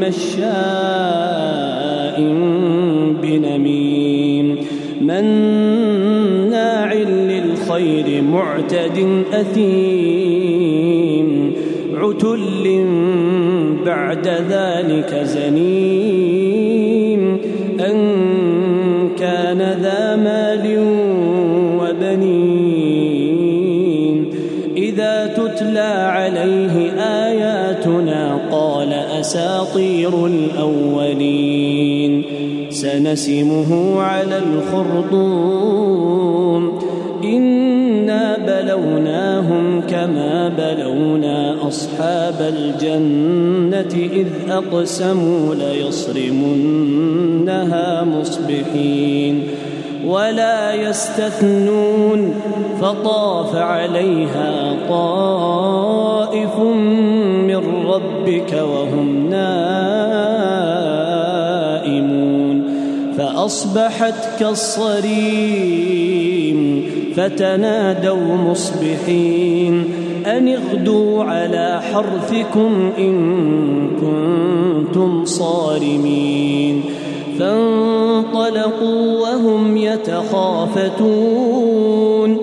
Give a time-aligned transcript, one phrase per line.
[0.00, 0.74] مشاء
[3.22, 4.56] بنميم
[5.00, 10.84] مناع للخير معتد أثيم
[11.94, 12.84] عتل
[13.86, 16.64] بعد ذلك زنيم
[17.80, 18.24] أن
[19.18, 20.78] كان ذا مال
[21.80, 22.84] وبنين
[24.76, 27.53] إذا تتلى عليه اياتنا
[29.24, 32.22] قال أساطير الأولين.
[32.70, 35.82] سنسمه على الخرطوم.
[37.24, 46.84] إنا بلوناهم كما بلونا أصحاب الجنة إذ أقسموا ليصرمنها
[48.04, 49.42] مصبحين.
[50.06, 52.34] ولا يستثنون
[52.80, 56.58] فطاف عليها طائف
[57.94, 59.74] ربك وهم نائمون.
[63.18, 65.64] فأصبحت كالصريم
[67.16, 69.84] فتنادوا مصبحين.
[70.26, 73.14] أن اغدوا على حرثكم إن
[74.00, 76.82] كنتم صارمين.
[77.38, 81.73] فانطلقوا وهم يتخافتون.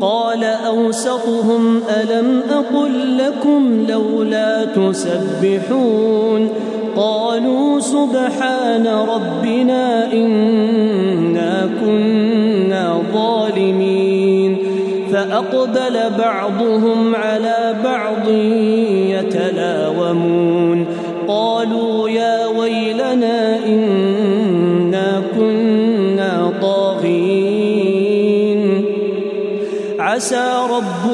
[0.00, 6.48] قال أوسطهم ألم أقل لكم لولا تسبحون
[6.96, 14.58] قالوا سبحان ربنا إنا كنا ظالمين
[15.12, 18.28] فأقبل بعضهم على بعض
[19.10, 20.86] يتلاومون
[21.28, 21.85] قالوا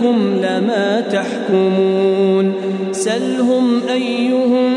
[0.00, 2.54] لكم لما تحكمون.
[2.92, 4.74] سلهم أيهم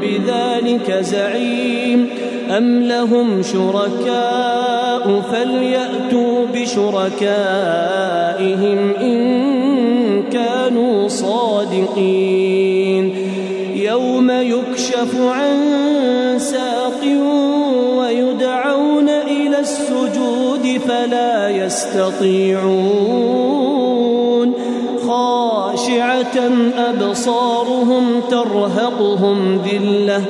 [0.00, 2.08] بذلك زعيم.
[2.56, 7.18] أم لهم شركاء فليأتوا بشركائهم
[9.00, 13.14] إن كانوا صادقين.
[13.76, 15.58] يوم يكشف عن
[16.38, 16.69] ساق
[20.78, 22.90] فلا يستطيعون.
[25.08, 26.36] خاشعة
[26.76, 30.22] أبصارهم ترهقهم ذلة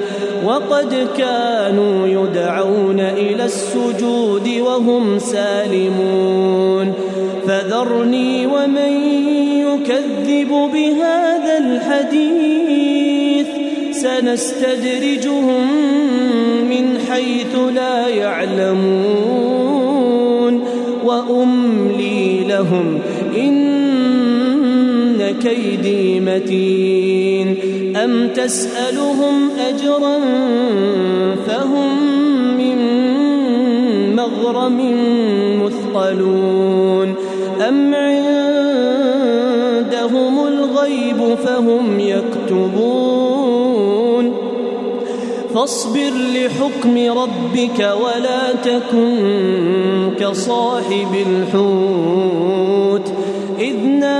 [0.46, 6.92] وقد كانوا يدعون إلى السجود وهم سالمون.
[7.46, 8.92] فذرني ومن
[9.60, 13.46] يكذب بهذا الحديث
[13.92, 15.62] سنستدرجهم
[16.70, 18.89] من حيث لا يعلمون.
[25.32, 27.56] كيدي متين.
[27.96, 30.18] أم تسألهم أجرا
[31.46, 32.16] فهم
[32.58, 32.78] من
[34.16, 34.78] مغرم
[35.62, 37.14] مثقلون.
[37.68, 38.34] أم عندهم
[40.46, 42.90] الغيب فهم يكتبون.
[45.54, 53.12] فاصبر لحكم ربك ولا تكن كصاحب الحوت.
[53.60, 54.19] إذ نادى